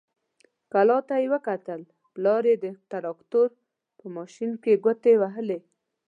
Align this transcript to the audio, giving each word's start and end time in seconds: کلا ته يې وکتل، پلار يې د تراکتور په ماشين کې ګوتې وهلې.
کلا 0.73 0.97
ته 1.07 1.15
يې 1.21 1.27
وکتل، 1.33 1.81
پلار 2.13 2.43
يې 2.49 2.55
د 2.63 2.65
تراکتور 2.91 3.49
په 3.97 4.05
ماشين 4.15 4.51
کې 4.63 4.73
ګوتې 4.85 5.13
وهلې. 5.21 5.59